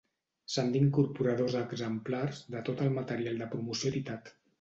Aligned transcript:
S'han 0.51 0.69
d'incorporar 0.75 1.35
dos 1.41 1.57
exemplars 1.59 2.39
de 2.55 2.63
tot 2.71 2.81
el 2.87 2.95
material 2.97 3.37
de 3.43 3.49
promoció 3.53 3.93
editat. 3.93 4.33